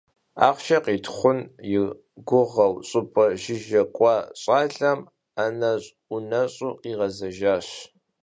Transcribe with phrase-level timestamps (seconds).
[0.47, 1.39] Ахъшэ къитхъун
[1.75, 1.77] и
[2.27, 4.99] гугъэу щӀыпӀэ жыжьэ кӀуа щӀалэм
[5.35, 7.67] ӀэнэщӀ-ӀунэщӀу къигъэзэжащ.